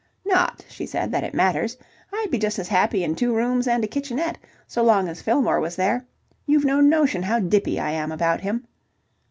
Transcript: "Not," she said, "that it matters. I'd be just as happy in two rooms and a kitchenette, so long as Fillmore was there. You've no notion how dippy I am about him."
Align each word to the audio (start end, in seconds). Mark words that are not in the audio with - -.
"Not," 0.25 0.65
she 0.67 0.87
said, 0.87 1.11
"that 1.11 1.23
it 1.23 1.35
matters. 1.35 1.77
I'd 2.11 2.31
be 2.31 2.39
just 2.39 2.57
as 2.57 2.67
happy 2.69 3.03
in 3.03 3.13
two 3.13 3.35
rooms 3.35 3.67
and 3.67 3.83
a 3.83 3.87
kitchenette, 3.87 4.39
so 4.65 4.81
long 4.83 5.07
as 5.07 5.21
Fillmore 5.21 5.59
was 5.59 5.75
there. 5.75 6.03
You've 6.47 6.65
no 6.65 6.81
notion 6.81 7.21
how 7.21 7.37
dippy 7.37 7.79
I 7.79 7.91
am 7.91 8.11
about 8.11 8.41
him." 8.41 8.65